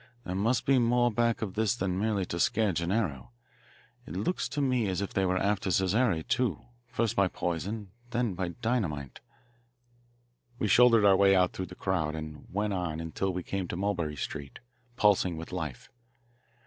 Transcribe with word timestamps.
There 0.23 0.33
must 0.33 0.65
be 0.65 0.79
more 0.79 1.11
back 1.11 1.43
of 1.43 1.53
this 1.53 1.75
than 1.75 1.99
merely 1.99 2.25
to 2.25 2.39
scare 2.39 2.71
Gennaro. 2.71 3.29
It 4.07 4.15
looks 4.15 4.49
to 4.49 4.59
me 4.59 4.87
as 4.87 4.99
if 4.99 5.13
they 5.13 5.27
were 5.27 5.37
after 5.37 5.69
Casare, 5.69 6.27
too, 6.27 6.63
first 6.87 7.15
by 7.15 7.27
poison, 7.27 7.91
then 8.09 8.33
by 8.33 8.47
dynamite." 8.63 9.19
We 10.57 10.67
shouldered 10.67 11.05
our 11.05 11.15
way 11.15 11.35
out 11.35 11.53
through 11.53 11.67
the 11.67 11.75
crowd 11.75 12.15
and 12.15 12.47
went 12.51 12.73
on 12.73 12.99
until 12.99 13.31
we 13.31 13.43
came 13.43 13.67
to 13.67 13.77
Mulberry 13.77 14.15
Street, 14.15 14.57
pulsing 14.97 15.37
with 15.37 15.51
life. 15.51 15.91